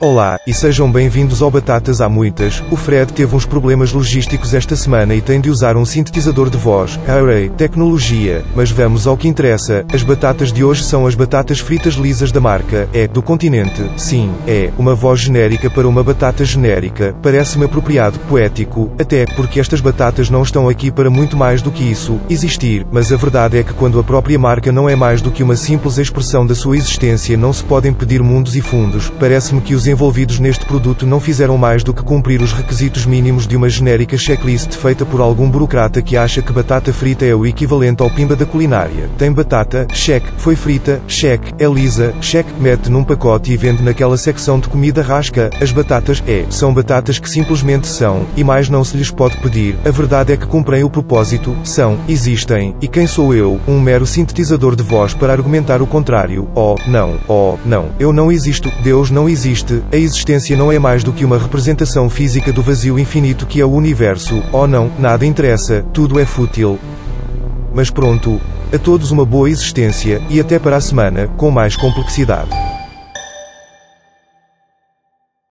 Olá, 0.00 0.38
e 0.46 0.54
sejam 0.54 0.92
bem-vindos 0.92 1.42
ao 1.42 1.50
Batatas 1.50 2.00
Há 2.00 2.08
Muitas. 2.08 2.62
O 2.70 2.76
Fred 2.76 3.12
teve 3.12 3.34
uns 3.34 3.44
problemas 3.44 3.92
logísticos 3.92 4.54
esta 4.54 4.76
semana 4.76 5.12
e 5.12 5.20
tem 5.20 5.40
de 5.40 5.50
usar 5.50 5.76
um 5.76 5.84
sintetizador 5.84 6.48
de 6.48 6.56
voz. 6.56 6.96
Array, 7.08 7.48
tecnologia. 7.48 8.44
Mas 8.54 8.70
vamos 8.70 9.08
ao 9.08 9.16
que 9.16 9.26
interessa. 9.26 9.84
As 9.92 10.04
batatas 10.04 10.52
de 10.52 10.62
hoje 10.62 10.84
são 10.84 11.04
as 11.04 11.16
batatas 11.16 11.58
fritas 11.58 11.94
lisas 11.94 12.30
da 12.30 12.40
marca. 12.40 12.88
É, 12.92 13.08
do 13.08 13.20
continente. 13.20 13.90
Sim, 13.96 14.30
é. 14.46 14.70
Uma 14.78 14.94
voz 14.94 15.18
genérica 15.18 15.68
para 15.68 15.88
uma 15.88 16.04
batata 16.04 16.44
genérica. 16.44 17.12
Parece-me 17.20 17.64
apropriado, 17.64 18.20
poético. 18.20 18.92
Até, 19.00 19.26
porque 19.34 19.58
estas 19.58 19.80
batatas 19.80 20.30
não 20.30 20.44
estão 20.44 20.68
aqui 20.68 20.92
para 20.92 21.10
muito 21.10 21.36
mais 21.36 21.60
do 21.60 21.72
que 21.72 21.82
isso. 21.82 22.20
Existir. 22.30 22.86
Mas 22.92 23.12
a 23.12 23.16
verdade 23.16 23.58
é 23.58 23.64
que 23.64 23.74
quando 23.74 23.98
a 23.98 24.04
própria 24.04 24.38
marca 24.38 24.70
não 24.70 24.88
é 24.88 24.94
mais 24.94 25.20
do 25.20 25.32
que 25.32 25.42
uma 25.42 25.56
simples 25.56 25.98
expressão 25.98 26.46
da 26.46 26.54
sua 26.54 26.76
existência, 26.76 27.36
não 27.36 27.52
se 27.52 27.64
podem 27.64 27.92
pedir 27.92 28.22
mundos 28.22 28.54
e 28.54 28.60
fundos. 28.60 29.10
Parece-me 29.18 29.60
que 29.60 29.74
os 29.74 29.87
envolvidos 29.88 30.38
neste 30.38 30.64
produto 30.64 31.06
não 31.06 31.18
fizeram 31.18 31.56
mais 31.56 31.82
do 31.82 31.92
que 31.92 32.02
cumprir 32.02 32.40
os 32.42 32.52
requisitos 32.52 33.06
mínimos 33.06 33.46
de 33.46 33.56
uma 33.56 33.68
genérica 33.68 34.16
checklist 34.16 34.74
feita 34.74 35.04
por 35.04 35.20
algum 35.20 35.50
burocrata 35.50 36.02
que 36.02 36.16
acha 36.16 36.42
que 36.42 36.52
batata 36.52 36.92
frita 36.92 37.24
é 37.24 37.34
o 37.34 37.46
equivalente 37.46 38.02
ao 38.02 38.10
pimba 38.10 38.36
da 38.36 38.46
culinária. 38.46 39.08
Tem 39.18 39.32
batata, 39.32 39.86
cheque, 39.92 40.28
foi 40.36 40.54
frita, 40.54 41.00
cheque, 41.08 41.52
é 41.58 41.66
lisa, 41.66 42.14
cheque, 42.20 42.52
mete 42.60 42.90
num 42.90 43.02
pacote 43.02 43.52
e 43.52 43.56
vende 43.56 43.82
naquela 43.82 44.16
secção 44.16 44.60
de 44.60 44.68
comida 44.68 45.02
rasca. 45.02 45.50
As 45.60 45.72
batatas, 45.72 46.22
é, 46.26 46.44
são 46.50 46.72
batatas 46.72 47.18
que 47.18 47.28
simplesmente 47.28 47.86
são, 47.86 48.26
e 48.36 48.44
mais 48.44 48.68
não 48.68 48.84
se 48.84 48.96
lhes 48.96 49.10
pode 49.10 49.36
pedir. 49.38 49.76
A 49.84 49.90
verdade 49.90 50.32
é 50.32 50.36
que 50.36 50.46
cumprem 50.46 50.84
o 50.84 50.90
propósito, 50.90 51.56
são, 51.64 51.98
existem, 52.08 52.74
e 52.80 52.88
quem 52.88 53.06
sou 53.06 53.34
eu, 53.34 53.60
um 53.66 53.80
mero 53.80 54.06
sintetizador 54.06 54.76
de 54.76 54.82
voz 54.82 55.14
para 55.14 55.32
argumentar 55.32 55.80
o 55.80 55.86
contrário? 55.86 56.48
Oh, 56.54 56.76
não, 56.86 57.18
oh, 57.26 57.56
não, 57.64 57.90
eu 57.98 58.12
não 58.12 58.30
existo, 58.30 58.70
Deus 58.82 59.10
não 59.10 59.28
existe, 59.28 59.77
a 59.92 59.96
existência 59.96 60.56
não 60.56 60.70
é 60.70 60.78
mais 60.78 61.02
do 61.02 61.12
que 61.12 61.24
uma 61.24 61.38
representação 61.38 62.08
física 62.08 62.52
do 62.52 62.62
vazio 62.62 62.98
infinito 62.98 63.46
que 63.46 63.60
é 63.60 63.64
o 63.64 63.72
universo. 63.72 64.42
Oh 64.52 64.66
não, 64.66 64.90
nada 64.98 65.26
interessa, 65.26 65.84
tudo 65.92 66.18
é 66.18 66.24
fútil. 66.24 66.78
Mas 67.74 67.90
pronto, 67.90 68.40
a 68.72 68.78
todos 68.78 69.10
uma 69.10 69.24
boa 69.24 69.48
existência, 69.48 70.22
e 70.28 70.40
até 70.40 70.58
para 70.58 70.76
a 70.76 70.80
semana, 70.80 71.26
com 71.36 71.50
mais 71.50 71.76
complexidade. 71.76 72.77